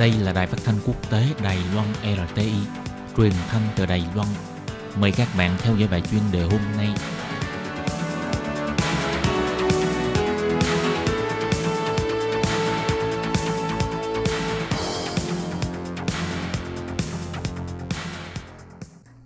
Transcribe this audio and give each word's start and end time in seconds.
Đây 0.00 0.12
là 0.22 0.32
đài 0.32 0.46
phát 0.46 0.58
thanh 0.64 0.74
quốc 0.86 1.10
tế 1.10 1.22
Đài 1.44 1.58
Loan 1.74 1.86
RTI, 2.02 2.52
truyền 3.16 3.32
thanh 3.48 3.62
từ 3.76 3.86
Đài 3.86 4.04
Loan. 4.14 4.28
Mời 5.00 5.12
các 5.12 5.28
bạn 5.38 5.56
theo 5.58 5.76
dõi 5.76 5.88
bài 5.90 6.02
chuyên 6.10 6.20
đề 6.32 6.42
hôm 6.42 6.60
nay. 6.76 6.88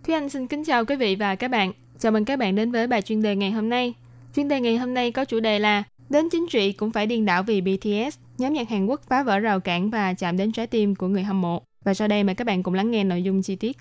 Thúy 0.05 0.15
Anh 0.15 0.29
xin 0.29 0.47
kính 0.47 0.65
chào 0.65 0.85
quý 0.85 0.97
vị 0.97 1.17
và 1.17 1.35
các 1.35 1.49
bạn. 1.49 1.73
Chào 1.99 2.13
mừng 2.13 2.25
các 2.25 2.39
bạn 2.39 2.55
đến 2.55 2.73
với 2.73 2.87
bài 2.87 3.03
chuyên 3.03 3.23
đề 3.23 3.37
ngày 3.37 3.51
hôm 3.51 3.69
nay. 3.69 3.95
Chuyên 4.37 4.49
đề 4.49 4.61
ngày 4.61 4.77
hôm 4.77 4.95
nay 4.95 5.11
có 5.11 5.25
chủ 5.25 5.41
đề 5.41 5.59
là 5.59 5.85
Đến 6.09 6.29
chính 6.33 6.47
trị 6.49 6.73
cũng 6.73 6.91
phải 6.91 7.07
điên 7.07 7.25
đảo 7.25 7.43
vì 7.43 7.61
BTS, 7.61 8.19
nhóm 8.39 8.53
nhạc 8.53 8.69
Hàn 8.69 8.87
Quốc 8.87 9.01
phá 9.09 9.23
vỡ 9.23 9.39
rào 9.39 9.61
cản 9.61 9.91
và 9.91 10.15
chạm 10.15 10.37
đến 10.37 10.53
trái 10.53 10.67
tim 10.67 10.95
của 10.95 11.09
người 11.09 11.23
hâm 11.23 11.41
mộ. 11.41 11.63
Và 11.85 11.95
sau 11.95 12.09
đây 12.09 12.25
mời 12.25 12.35
các 12.35 12.47
bạn 12.47 12.63
cùng 12.63 12.75
lắng 12.75 12.91
nghe 12.91 13.05
nội 13.05 13.23
dung 13.23 13.43
chi 13.43 13.57
tiết. 13.57 13.77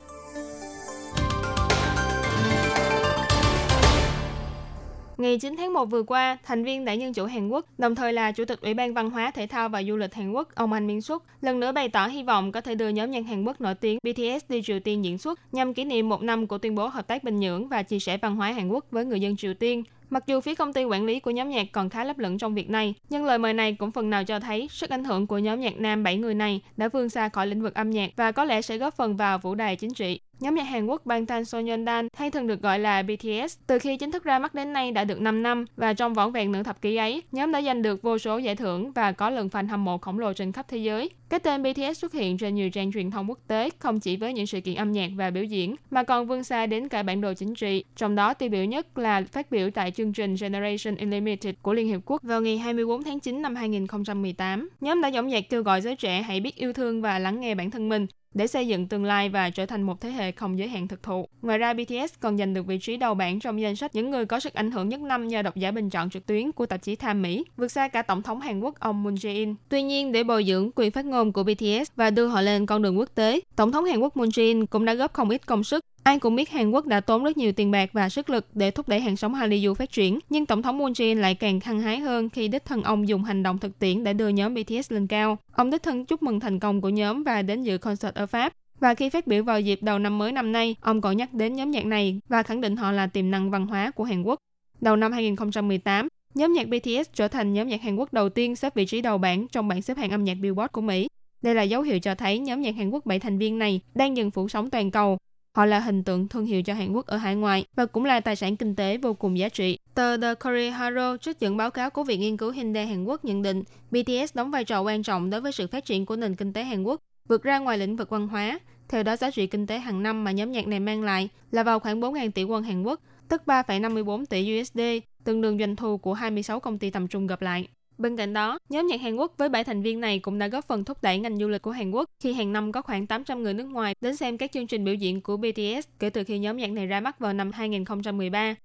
Ngày 5.18 5.38
9 5.38 5.56
tháng 5.58 5.74
1 5.74 5.86
vừa 5.86 6.04
qua, 6.04 6.38
thành 6.44 6.64
viên 6.64 6.86
Đảng 6.86 7.02
Dân 7.02 7.14
Chủ 7.14 7.26
Hàn 7.26 7.50
Quốc, 7.50 7.66
đồng 7.78 7.96
thời 7.96 8.14
là 8.14 8.32
Chủ 8.32 8.46
tịch 8.46 8.62
Ủy 8.62 8.74
ban 8.74 8.94
Văn 8.94 9.10
hóa, 9.10 9.32
Thể 9.32 9.48
thao 9.48 9.70
và 9.70 9.84
Du 9.84 9.96
lịch 9.98 10.14
Hàn 10.14 10.32
Quốc, 10.32 10.56
ông 10.56 10.74
Anh 10.74 10.88
Miên 10.88 11.02
Xuất, 11.02 11.24
lần 11.42 11.60
nữa 11.60 11.72
bày 11.72 11.90
tỏ 11.90 12.08
hy 12.08 12.24
vọng 12.24 12.52
có 12.52 12.62
thể 12.62 12.76
đưa 12.76 12.90
nhóm 12.90 13.12
nhạc 13.12 13.26
Hàn 13.26 13.44
Quốc 13.44 13.62
nổi 13.62 13.76
tiếng 13.76 14.00
BTS 14.04 14.46
đi 14.50 14.62
Triều 14.62 14.80
Tiên 14.80 15.06
diễn 15.06 15.18
xuất 15.18 15.40
nhằm 15.52 15.74
kỷ 15.74 15.84
niệm 15.84 16.10
một 16.10 16.22
năm 16.22 16.48
của 16.48 16.58
tuyên 16.58 16.76
bố 16.76 16.88
hợp 16.88 17.08
tác 17.08 17.24
Bình 17.24 17.40
Nhưỡng 17.40 17.68
và 17.68 17.84
chia 17.84 18.00
sẻ 18.00 18.18
văn 18.18 18.36
hóa 18.36 18.52
Hàn 18.52 18.68
Quốc 18.70 18.86
với 18.92 19.06
người 19.06 19.20
dân 19.20 19.38
Triều 19.38 19.54
Tiên. 19.54 19.84
Mặc 20.14 20.24
dù 20.28 20.42
phía 20.42 20.56
công 20.56 20.74
ty 20.74 20.84
quản 20.84 21.06
lý 21.06 21.20
của 21.20 21.32
nhóm 21.32 21.50
nhạc 21.50 21.68
còn 21.72 21.90
khá 21.90 22.04
lấp 22.04 22.20
lửng 22.20 22.38
trong 22.38 22.56
việc 22.56 22.70
này, 22.70 22.94
nhưng 23.10 23.26
lời 23.26 23.38
mời 23.38 23.54
này 23.54 23.76
cũng 23.80 23.92
phần 23.92 24.10
nào 24.10 24.24
cho 24.24 24.40
thấy 24.40 24.68
sức 24.72 24.90
ảnh 24.90 25.04
hưởng 25.04 25.28
của 25.28 25.38
nhóm 25.38 25.60
nhạc 25.60 25.78
nam 25.78 26.04
7 26.04 26.18
người 26.18 26.34
này 26.34 26.62
đã 26.78 26.88
vươn 26.88 27.10
xa 27.10 27.30
khỏi 27.30 27.48
lĩnh 27.48 27.62
vực 27.62 27.74
âm 27.74 27.90
nhạc 27.90 28.12
và 28.16 28.32
có 28.32 28.46
lẽ 28.46 28.62
sẽ 28.62 28.78
góp 28.78 28.96
phần 28.96 29.18
vào 29.18 29.38
vũ 29.38 29.56
đài 29.56 29.76
chính 29.76 29.94
trị. 29.94 30.20
Nhóm 30.40 30.56
nhạc 30.56 30.64
Hàn 30.64 30.86
Quốc 30.86 31.06
Bangtan 31.06 31.46
Sonyeondan 31.46 32.08
hay 32.18 32.32
thường 32.32 32.48
được 32.48 32.62
gọi 32.62 32.80
là 32.80 33.04
BTS, 33.04 33.58
từ 33.68 33.80
khi 33.80 33.98
chính 33.98 34.12
thức 34.12 34.24
ra 34.24 34.40
mắt 34.40 34.56
đến 34.56 34.74
nay 34.74 34.92
đã 34.92 35.04
được 35.04 35.22
5 35.22 35.44
năm 35.44 35.66
và 35.78 35.94
trong 35.94 36.14
vỏn 36.14 36.32
vẹn 36.32 36.52
nửa 36.52 36.64
thập 36.64 36.82
kỷ 36.82 36.96
ấy, 36.96 37.24
nhóm 37.32 37.52
đã 37.52 37.62
giành 37.62 37.82
được 37.82 38.02
vô 38.02 38.18
số 38.18 38.38
giải 38.38 38.56
thưởng 38.56 38.92
và 38.92 39.12
có 39.12 39.30
lượng 39.30 39.48
fan 39.48 39.68
hâm 39.68 39.84
mộ 39.86 39.98
khổng 39.98 40.20
lồ 40.20 40.34
trên 40.34 40.52
khắp 40.52 40.66
thế 40.70 40.78
giới. 40.78 41.10
Cái 41.30 41.40
tên 41.40 41.64
BTS 41.64 42.00
xuất 42.00 42.14
hiện 42.14 42.38
trên 42.38 42.56
nhiều 42.56 42.70
trang 42.70 42.92
truyền 42.92 43.12
thông 43.12 43.30
quốc 43.30 43.40
tế 43.48 43.70
không 43.80 44.00
chỉ 44.00 44.18
với 44.18 44.34
những 44.34 44.48
sự 44.48 44.62
kiện 44.62 44.76
âm 44.76 44.92
nhạc 44.92 45.10
và 45.16 45.30
biểu 45.30 45.44
diễn 45.44 45.76
mà 45.92 46.04
còn 46.04 46.28
vươn 46.28 46.44
xa 46.44 46.66
đến 46.66 46.88
cả 46.88 47.04
bản 47.04 47.22
đồ 47.22 47.34
chính 47.34 47.56
trị. 47.56 47.84
Trong 47.96 48.16
đó 48.16 48.34
tiêu 48.34 48.50
biểu 48.50 48.64
nhất 48.64 48.98
là 48.98 49.24
phát 49.32 49.52
biểu 49.52 49.70
tại 49.72 49.92
chương 49.92 50.14
trình 50.14 50.36
Generation 50.42 50.96
Unlimited 50.96 51.56
của 51.62 51.74
Liên 51.74 51.88
Hiệp 51.88 52.02
Quốc 52.06 52.24
vào 52.24 52.42
ngày 52.42 52.58
24 52.58 53.04
tháng 53.04 53.20
9 53.20 53.42
năm 53.42 53.56
2018. 53.56 54.70
Nhóm 54.82 55.02
đã 55.02 55.12
dõng 55.12 55.32
dạc 55.32 55.44
kêu 55.50 55.64
gọi 55.64 55.82
giới 55.82 55.96
trẻ 55.96 56.22
hãy 56.22 56.40
biết 56.40 56.56
yêu 56.56 56.74
thương 56.74 57.02
và 57.02 57.20
lắng 57.20 57.40
nghe 57.40 57.56
bản 57.56 57.72
thân 57.72 57.90
mình 57.90 58.08
để 58.34 58.48
xây 58.48 58.68
dựng 58.68 58.88
tương 58.88 59.06
lai 59.06 59.30
và 59.30 59.50
trở 59.50 59.66
thành 59.66 59.82
một 59.82 60.02
thế 60.02 60.10
hệ 60.10 60.32
không 60.32 60.60
giới 60.60 60.68
hạn 60.68 60.88
thực 60.88 61.04
thụ. 61.04 61.28
Ngoài 61.42 61.58
ra, 61.58 61.74
BTS 61.74 62.14
còn 62.20 62.38
giành 62.38 62.54
được 62.54 62.66
vị 62.66 62.78
trí 62.78 62.98
đầu 62.98 63.14
bảng 63.14 63.40
trong 63.40 63.62
danh 63.62 63.76
sách 63.76 63.96
những 63.96 64.12
người 64.12 64.26
có 64.26 64.40
sức 64.40 64.54
ảnh 64.54 64.72
hưởng 64.72 64.90
nhất 64.90 65.02
năm 65.02 65.28
do 65.28 65.42
độc 65.42 65.56
giả 65.56 65.72
bình 65.72 65.90
chọn 65.90 66.10
trực 66.10 66.26
tuyến 66.26 66.52
của 66.52 66.66
tạp 66.66 66.82
chí 66.82 66.96
Time 66.96 67.14
Mỹ, 67.14 67.46
vượt 67.58 67.68
xa 67.68 67.88
cả 67.88 68.02
Tổng 68.02 68.22
thống 68.22 68.42
Hàn 68.42 68.60
Quốc 68.60 68.80
ông 68.80 69.04
Moon 69.04 69.16
Jae-in. 69.16 69.56
Tuy 69.70 69.82
nhiên, 69.82 70.12
để 70.12 70.24
bồi 70.24 70.44
dưỡng 70.44 70.70
quyền 70.76 70.92
phát 70.92 71.06
ngôn 71.06 71.34
của 71.34 71.44
BTS 71.44 71.92
và 71.96 72.10
đưa 72.10 72.28
họ 72.28 72.42
lên 72.42 72.66
con 72.66 72.82
đường 72.82 73.00
quốc 73.00 73.10
tế, 73.16 73.40
Tổng 73.56 73.72
thống 73.72 73.86
Hàn 73.86 74.00
Quốc 74.00 74.18
Moon 74.18 74.30
Jae-in 74.30 74.66
cũng 74.66 74.86
đã 74.86 74.94
góp 74.94 75.14
không 75.14 75.30
ít 75.30 75.46
công 75.46 75.64
sức 75.64 75.86
Ai 76.04 76.20
cũng 76.20 76.36
biết 76.36 76.50
Hàn 76.50 76.72
Quốc 76.72 76.86
đã 76.86 77.00
tốn 77.00 77.24
rất 77.24 77.38
nhiều 77.38 77.52
tiền 77.52 77.72
bạc 77.72 77.90
và 77.94 78.10
sức 78.10 78.30
lực 78.30 78.48
để 78.54 78.72
thúc 78.72 78.88
đẩy 78.88 79.00
hàng 79.00 79.16
sống 79.16 79.34
Hallyu 79.34 79.74
phát 79.74 79.92
triển, 79.92 80.20
nhưng 80.30 80.46
Tổng 80.46 80.62
thống 80.62 80.78
Moon 80.78 80.92
Jae-in 80.92 81.20
lại 81.20 81.36
càng 81.36 81.60
hăng 81.60 81.80
hái 81.80 82.00
hơn 82.00 82.30
khi 82.30 82.48
đích 82.48 82.66
thân 82.66 82.84
ông 82.84 83.08
dùng 83.08 83.24
hành 83.24 83.44
động 83.44 83.58
thực 83.58 83.80
tiễn 83.80 84.04
để 84.04 84.14
đưa 84.14 84.28
nhóm 84.28 84.54
BTS 84.54 84.92
lên 84.92 85.08
cao. 85.08 85.38
Ông 85.52 85.70
đích 85.70 85.84
thân 85.84 86.06
chúc 86.06 86.24
mừng 86.24 86.40
thành 86.40 86.60
công 86.60 86.82
của 86.82 86.90
nhóm 86.90 87.24
và 87.24 87.42
đến 87.42 87.64
dự 87.64 87.78
concert 87.78 88.16
ở 88.16 88.26
Pháp. 88.26 88.54
Và 88.80 88.94
khi 88.94 89.10
phát 89.10 89.28
biểu 89.28 89.44
vào 89.44 89.62
dịp 89.62 89.84
đầu 89.84 90.00
năm 90.00 90.18
mới 90.18 90.32
năm 90.32 90.52
nay, 90.52 90.76
ông 90.82 91.02
còn 91.02 91.18
nhắc 91.18 91.34
đến 91.34 91.56
nhóm 91.56 91.72
nhạc 91.72 91.86
này 91.86 92.20
và 92.30 92.44
khẳng 92.44 92.62
định 92.62 92.76
họ 92.76 92.92
là 92.92 93.08
tiềm 93.08 93.32
năng 93.32 93.52
văn 93.52 93.68
hóa 93.68 93.92
của 93.92 94.04
Hàn 94.04 94.24
Quốc. 94.24 94.40
Đầu 94.82 94.96
năm 94.96 95.12
2018, 95.12 96.08
nhóm 96.36 96.54
nhạc 96.54 96.68
BTS 96.68 97.14
trở 97.14 97.28
thành 97.28 97.54
nhóm 97.54 97.68
nhạc 97.68 97.82
Hàn 97.82 97.96
Quốc 97.96 98.14
đầu 98.14 98.30
tiên 98.30 98.56
xếp 98.56 98.76
vị 98.76 98.86
trí 98.86 99.02
đầu 99.02 99.18
bảng 99.18 99.48
trong 99.48 99.68
bảng 99.68 99.82
xếp 99.82 99.98
hạng 99.98 100.12
âm 100.12 100.24
nhạc 100.24 100.38
Billboard 100.42 100.72
của 100.72 100.82
Mỹ. 100.82 101.08
Đây 101.42 101.56
là 101.56 101.64
dấu 101.64 101.82
hiệu 101.82 102.00
cho 102.00 102.16
thấy 102.16 102.40
nhóm 102.40 102.62
nhạc 102.62 102.76
Hàn 102.76 102.90
Quốc 102.90 103.06
7 103.06 103.20
thành 103.20 103.38
viên 103.38 103.60
này 103.60 103.82
đang 103.96 104.18
dần 104.18 104.32
phủ 104.32 104.48
sóng 104.48 104.70
toàn 104.70 104.92
cầu. 104.92 105.18
Họ 105.56 105.66
là 105.66 105.80
hình 105.80 106.04
tượng 106.04 106.28
thương 106.28 106.46
hiệu 106.46 106.62
cho 106.64 106.74
Hàn 106.74 106.94
Quốc 106.94 107.06
ở 107.06 107.18
hải 107.18 107.36
ngoại 107.36 107.66
và 107.76 107.86
cũng 107.86 108.06
là 108.06 108.20
tài 108.20 108.36
sản 108.36 108.56
kinh 108.56 108.76
tế 108.76 108.98
vô 108.98 109.14
cùng 109.14 109.38
giá 109.38 109.50
trị. 109.50 109.78
Tờ 109.94 110.18
The 110.18 110.36
Korea 110.36 110.78
Herald 110.78 111.22
trích 111.22 111.40
dẫn 111.40 111.58
báo 111.58 111.72
cáo 111.72 111.90
của 111.90 112.04
Viện 112.04 112.20
Nghiên 112.20 112.38
cứu 112.38 112.52
Hyundai 112.52 112.88
Hàn 112.88 113.06
Quốc 113.06 113.26
nhận 113.26 113.42
định 113.42 113.64
BTS 113.92 114.36
đóng 114.36 114.52
vai 114.52 114.66
trò 114.66 114.82
quan 114.82 115.04
trọng 115.04 115.30
đối 115.30 115.42
với 115.42 115.52
sự 115.52 115.68
phát 115.68 115.86
triển 115.86 116.06
của 116.06 116.16
nền 116.16 116.36
kinh 116.36 116.54
tế 116.54 116.64
Hàn 116.64 116.84
Quốc, 116.84 117.02
vượt 117.28 117.44
ra 117.44 117.60
ngoài 117.60 117.78
lĩnh 117.78 117.96
vực 117.96 118.10
văn 118.10 118.28
hóa, 118.28 118.60
theo 118.90 119.04
đó, 119.04 119.16
giá 119.16 119.32
trị 119.32 119.48
kinh 119.48 119.68
tế 119.68 119.80
hàng 119.80 120.04
năm 120.04 120.24
mà 120.24 120.32
nhóm 120.32 120.52
nhạc 120.52 120.68
này 120.68 120.80
mang 120.80 121.02
lại 121.02 121.30
là 121.52 121.64
vào 121.64 121.80
khoảng 121.80 122.02
4.000 122.02 122.32
tỷ 122.32 122.44
won 122.44 122.62
Hàn 122.62 122.84
Quốc, 122.84 123.00
tức 123.28 123.42
3,54 123.46 124.26
tỷ 124.26 124.62
USD, 124.62 124.80
tương 125.24 125.42
đương 125.42 125.60
doanh 125.60 125.76
thu 125.76 125.98
của 125.98 126.14
26 126.14 126.60
công 126.60 126.80
ty 126.80 126.90
tầm 126.90 127.08
trung 127.08 127.28
gặp 127.28 127.42
lại. 127.42 127.68
Bên 127.98 128.18
cạnh 128.18 128.34
đó, 128.34 128.60
nhóm 128.70 128.88
nhạc 128.88 129.02
Hàn 129.02 129.16
Quốc 129.16 129.34
với 129.38 129.50
7 129.50 129.64
thành 129.64 129.82
viên 129.82 130.00
này 130.00 130.20
cũng 130.20 130.40
đã 130.40 130.48
góp 130.48 130.68
phần 130.68 130.84
thúc 130.84 130.98
đẩy 131.02 131.20
ngành 131.20 131.38
du 131.38 131.48
lịch 131.48 131.62
của 131.62 131.72
Hàn 131.72 131.92
Quốc 131.92 132.10
khi 132.20 132.34
hàng 132.34 132.54
năm 132.54 132.72
có 132.72 132.82
khoảng 132.82 133.08
800 133.08 133.44
người 133.44 133.54
nước 133.54 133.66
ngoài 133.66 133.96
đến 134.02 134.16
xem 134.16 134.38
các 134.38 134.52
chương 134.52 134.68
trình 134.68 134.84
biểu 134.86 134.94
diễn 134.94 135.22
của 135.22 135.38
BTS 135.38 135.88
kể 136.00 136.10
từ 136.10 136.24
khi 136.24 136.40
nhóm 136.40 136.58
nhạc 136.58 136.72
này 136.72 136.88
ra 136.88 137.00
mắt 137.00 137.20
vào 137.20 137.34
năm 137.34 137.52
2013. 137.52 138.56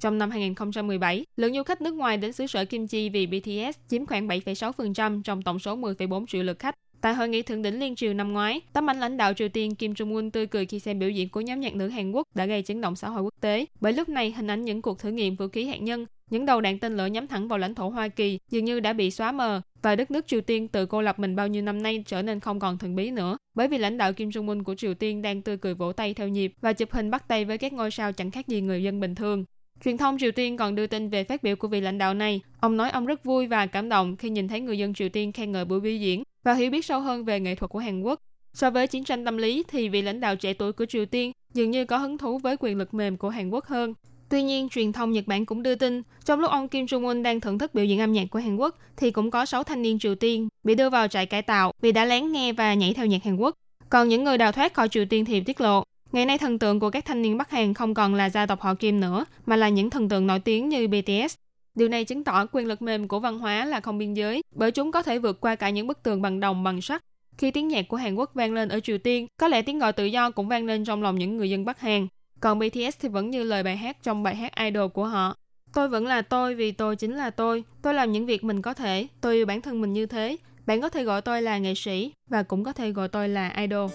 Trong 0.00 0.18
năm 0.18 0.30
2017, 0.30 1.24
lượng 1.36 1.54
du 1.54 1.62
khách 1.62 1.80
nước 1.80 1.94
ngoài 1.94 2.16
đến 2.16 2.32
xứ 2.32 2.46
sở 2.46 2.64
Kim 2.64 2.86
Chi 2.86 3.08
vì 3.08 3.26
BTS 3.26 3.78
chiếm 3.88 4.06
khoảng 4.06 4.28
7,6% 4.28 5.22
trong 5.22 5.42
tổng 5.42 5.58
số 5.58 5.76
10,4 5.76 6.26
triệu 6.26 6.42
lượt 6.42 6.58
khách. 6.58 6.74
Tại 7.00 7.14
hội 7.14 7.28
nghị 7.28 7.42
thượng 7.42 7.62
đỉnh 7.62 7.80
liên 7.80 7.96
triều 7.96 8.14
năm 8.14 8.32
ngoái, 8.32 8.60
tấm 8.72 8.90
ảnh 8.90 9.00
lãnh 9.00 9.16
đạo 9.16 9.34
Triều 9.34 9.48
Tiên 9.48 9.74
Kim 9.74 9.92
Jong 9.92 10.14
Un 10.14 10.30
tươi 10.30 10.46
cười 10.46 10.66
khi 10.66 10.78
xem 10.78 10.98
biểu 10.98 11.10
diễn 11.10 11.28
của 11.28 11.40
nhóm 11.40 11.60
nhạc 11.60 11.74
nữ 11.74 11.88
Hàn 11.88 12.12
Quốc 12.12 12.26
đã 12.34 12.46
gây 12.46 12.62
chấn 12.62 12.80
động 12.80 12.96
xã 12.96 13.08
hội 13.08 13.22
quốc 13.22 13.34
tế. 13.40 13.66
Bởi 13.80 13.92
lúc 13.92 14.08
này, 14.08 14.32
hình 14.36 14.50
ảnh 14.50 14.64
những 14.64 14.82
cuộc 14.82 14.98
thử 14.98 15.10
nghiệm 15.10 15.36
vũ 15.36 15.48
khí 15.48 15.64
hạt 15.64 15.76
nhân, 15.76 16.06
những 16.30 16.46
đầu 16.46 16.60
đạn 16.60 16.78
tên 16.78 16.96
lửa 16.96 17.06
nhắm 17.06 17.26
thẳng 17.26 17.48
vào 17.48 17.58
lãnh 17.58 17.74
thổ 17.74 17.88
Hoa 17.88 18.08
Kỳ 18.08 18.38
dường 18.50 18.64
như 18.64 18.80
đã 18.80 18.92
bị 18.92 19.10
xóa 19.10 19.32
mờ 19.32 19.60
và 19.82 19.96
đất 19.96 20.10
nước 20.10 20.26
Triều 20.26 20.40
Tiên 20.40 20.68
tự 20.68 20.86
cô 20.86 21.02
lập 21.02 21.18
mình 21.18 21.36
bao 21.36 21.48
nhiêu 21.48 21.62
năm 21.62 21.82
nay 21.82 22.04
trở 22.06 22.22
nên 22.22 22.40
không 22.40 22.60
còn 22.60 22.78
thần 22.78 22.96
bí 22.96 23.10
nữa. 23.10 23.36
Bởi 23.54 23.68
vì 23.68 23.78
lãnh 23.78 23.98
đạo 23.98 24.12
Kim 24.12 24.28
Jong 24.28 24.48
Un 24.48 24.62
của 24.62 24.74
Triều 24.74 24.94
Tiên 24.94 25.22
đang 25.22 25.42
tươi 25.42 25.56
cười 25.56 25.74
vỗ 25.74 25.92
tay 25.92 26.14
theo 26.14 26.28
nhịp 26.28 26.52
và 26.60 26.72
chụp 26.72 26.92
hình 26.92 27.10
bắt 27.10 27.28
tay 27.28 27.44
với 27.44 27.58
các 27.58 27.72
ngôi 27.72 27.90
sao 27.90 28.12
chẳng 28.12 28.30
khác 28.30 28.48
gì 28.48 28.60
người 28.60 28.82
dân 28.82 29.00
bình 29.00 29.14
thường. 29.14 29.44
Truyền 29.84 29.96
thông 29.96 30.18
Triều 30.18 30.32
Tiên 30.32 30.56
còn 30.56 30.74
đưa 30.74 30.86
tin 30.86 31.10
về 31.10 31.24
phát 31.24 31.42
biểu 31.42 31.56
của 31.56 31.68
vị 31.68 31.80
lãnh 31.80 31.98
đạo 31.98 32.14
này. 32.14 32.40
Ông 32.60 32.76
nói 32.76 32.90
ông 32.90 33.06
rất 33.06 33.24
vui 33.24 33.46
và 33.46 33.66
cảm 33.66 33.88
động 33.88 34.16
khi 34.16 34.30
nhìn 34.30 34.48
thấy 34.48 34.60
người 34.60 34.78
dân 34.78 34.94
Triều 34.94 35.08
Tiên 35.08 35.32
khen 35.32 35.52
ngợi 35.52 35.64
buổi 35.64 35.80
biểu 35.80 35.94
diễn 35.94 36.22
và 36.44 36.54
hiểu 36.54 36.70
biết 36.70 36.84
sâu 36.84 37.00
hơn 37.00 37.24
về 37.24 37.40
nghệ 37.40 37.54
thuật 37.54 37.70
của 37.70 37.78
Hàn 37.78 38.02
Quốc. 38.02 38.20
So 38.54 38.70
với 38.70 38.86
chiến 38.86 39.04
tranh 39.04 39.24
tâm 39.24 39.36
lý 39.36 39.64
thì 39.68 39.88
vị 39.88 40.02
lãnh 40.02 40.20
đạo 40.20 40.36
trẻ 40.36 40.52
tuổi 40.52 40.72
của 40.72 40.86
Triều 40.86 41.06
Tiên 41.06 41.32
dường 41.54 41.70
như 41.70 41.84
có 41.84 41.96
hứng 41.96 42.18
thú 42.18 42.38
với 42.38 42.56
quyền 42.60 42.78
lực 42.78 42.94
mềm 42.94 43.16
của 43.16 43.28
Hàn 43.28 43.50
Quốc 43.50 43.64
hơn. 43.64 43.94
Tuy 44.30 44.42
nhiên, 44.42 44.68
truyền 44.68 44.92
thông 44.92 45.12
Nhật 45.12 45.26
Bản 45.26 45.46
cũng 45.46 45.62
đưa 45.62 45.74
tin, 45.74 46.02
trong 46.24 46.40
lúc 46.40 46.50
ông 46.50 46.68
Kim 46.68 46.84
Jong-un 46.84 47.22
đang 47.22 47.40
thưởng 47.40 47.58
thức 47.58 47.74
biểu 47.74 47.84
diễn 47.84 48.00
âm 48.00 48.12
nhạc 48.12 48.24
của 48.30 48.38
Hàn 48.38 48.56
Quốc, 48.56 48.78
thì 48.96 49.10
cũng 49.10 49.30
có 49.30 49.46
6 49.46 49.64
thanh 49.64 49.82
niên 49.82 49.98
Triều 49.98 50.14
Tiên 50.14 50.48
bị 50.64 50.74
đưa 50.74 50.90
vào 50.90 51.08
trại 51.08 51.26
cải 51.26 51.42
tạo 51.42 51.72
vì 51.80 51.92
đã 51.92 52.04
lén 52.04 52.32
nghe 52.32 52.52
và 52.52 52.74
nhảy 52.74 52.94
theo 52.94 53.06
nhạc 53.06 53.24
Hàn 53.24 53.36
Quốc. 53.36 53.54
Còn 53.88 54.08
những 54.08 54.24
người 54.24 54.38
đào 54.38 54.52
thoát 54.52 54.74
khỏi 54.74 54.88
Triều 54.88 55.04
Tiên 55.04 55.24
thì 55.24 55.40
tiết 55.40 55.60
lộ, 55.60 55.84
ngày 56.12 56.26
nay 56.26 56.38
thần 56.38 56.58
tượng 56.58 56.80
của 56.80 56.90
các 56.90 57.04
thanh 57.04 57.22
niên 57.22 57.38
Bắc 57.38 57.50
Hàn 57.50 57.74
không 57.74 57.94
còn 57.94 58.14
là 58.14 58.30
gia 58.30 58.46
tộc 58.46 58.60
họ 58.60 58.74
Kim 58.74 59.00
nữa, 59.00 59.24
mà 59.46 59.56
là 59.56 59.68
những 59.68 59.90
thần 59.90 60.08
tượng 60.08 60.26
nổi 60.26 60.40
tiếng 60.40 60.68
như 60.68 60.88
BTS. 60.88 61.34
Điều 61.74 61.88
này 61.88 62.04
chứng 62.04 62.24
tỏ 62.24 62.46
quyền 62.52 62.66
lực 62.66 62.82
mềm 62.82 63.08
của 63.08 63.20
văn 63.20 63.38
hóa 63.38 63.64
là 63.64 63.80
không 63.80 63.98
biên 63.98 64.14
giới, 64.14 64.42
bởi 64.54 64.70
chúng 64.70 64.92
có 64.92 65.02
thể 65.02 65.18
vượt 65.18 65.40
qua 65.40 65.56
cả 65.56 65.70
những 65.70 65.86
bức 65.86 66.02
tường 66.02 66.22
bằng 66.22 66.40
đồng 66.40 66.62
bằng 66.62 66.80
sắt. 66.80 67.04
Khi 67.38 67.50
tiếng 67.50 67.68
nhạc 67.68 67.88
của 67.88 67.96
Hàn 67.96 68.14
Quốc 68.14 68.30
vang 68.34 68.52
lên 68.52 68.68
ở 68.68 68.80
Triều 68.80 68.98
Tiên, 68.98 69.26
có 69.40 69.48
lẽ 69.48 69.62
tiếng 69.62 69.78
gọi 69.78 69.92
tự 69.92 70.04
do 70.04 70.30
cũng 70.30 70.48
vang 70.48 70.66
lên 70.66 70.84
trong 70.84 71.02
lòng 71.02 71.18
những 71.18 71.36
người 71.36 71.50
dân 71.50 71.64
Bắc 71.64 71.80
Hàn. 71.80 72.06
Còn 72.40 72.58
BTS 72.58 72.98
thì 73.00 73.08
vẫn 73.08 73.30
như 73.30 73.42
lời 73.42 73.62
bài 73.62 73.76
hát 73.76 73.96
trong 74.02 74.22
bài 74.22 74.36
hát 74.36 74.52
Idol 74.56 74.88
của 74.88 75.04
họ. 75.04 75.36
Tôi 75.74 75.88
vẫn 75.88 76.06
là 76.06 76.22
tôi 76.22 76.54
vì 76.54 76.72
tôi 76.72 76.96
chính 76.96 77.16
là 77.16 77.30
tôi. 77.30 77.64
Tôi 77.82 77.94
làm 77.94 78.12
những 78.12 78.26
việc 78.26 78.44
mình 78.44 78.62
có 78.62 78.74
thể. 78.74 79.06
Tôi 79.20 79.34
yêu 79.34 79.46
bản 79.46 79.60
thân 79.60 79.80
mình 79.80 79.92
như 79.92 80.06
thế. 80.06 80.36
Bạn 80.66 80.80
có 80.80 80.88
thể 80.88 81.04
gọi 81.04 81.22
tôi 81.22 81.42
là 81.42 81.58
nghệ 81.58 81.74
sĩ 81.74 82.12
và 82.30 82.42
cũng 82.42 82.64
có 82.64 82.72
thể 82.72 82.90
gọi 82.90 83.08
tôi 83.08 83.28
là 83.28 83.54
idol. 83.56 83.90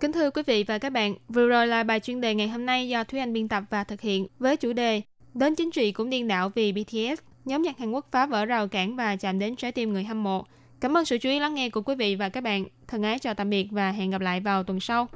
Kính 0.00 0.12
thưa 0.12 0.30
quý 0.30 0.42
vị 0.46 0.64
và 0.64 0.78
các 0.78 0.90
bạn, 0.90 1.14
vừa 1.28 1.48
rồi 1.48 1.66
là 1.66 1.82
bài 1.82 2.00
chuyên 2.00 2.20
đề 2.20 2.34
ngày 2.34 2.48
hôm 2.48 2.66
nay 2.66 2.88
do 2.88 3.04
Thúy 3.04 3.20
Anh 3.20 3.32
biên 3.32 3.48
tập 3.48 3.64
và 3.70 3.84
thực 3.84 4.00
hiện 4.00 4.26
với 4.38 4.56
chủ 4.56 4.72
đề 4.72 5.02
Đến 5.34 5.54
chính 5.54 5.70
trị 5.70 5.92
cũng 5.92 6.10
điên 6.10 6.28
đảo 6.28 6.48
vì 6.54 6.72
BTS, 6.72 7.22
nhóm 7.44 7.62
nhạc 7.62 7.78
Hàn 7.78 7.92
Quốc 7.92 8.06
phá 8.10 8.26
vỡ 8.26 8.44
rào 8.44 8.68
cản 8.68 8.96
và 8.96 9.16
chạm 9.16 9.38
đến 9.38 9.56
trái 9.56 9.72
tim 9.72 9.92
người 9.92 10.04
hâm 10.04 10.22
mộ. 10.22 10.44
Cảm 10.80 10.96
ơn 10.96 11.04
sự 11.04 11.18
chú 11.18 11.28
ý 11.28 11.40
lắng 11.40 11.54
nghe 11.54 11.70
của 11.70 11.82
quý 11.82 11.94
vị 11.94 12.16
và 12.16 12.28
các 12.28 12.40
bạn. 12.40 12.64
Thân 12.88 13.02
ái 13.02 13.18
chào 13.18 13.34
tạm 13.34 13.50
biệt 13.50 13.68
và 13.70 13.90
hẹn 13.90 14.10
gặp 14.10 14.20
lại 14.20 14.40
vào 14.40 14.62
tuần 14.62 14.80
sau. 14.80 15.08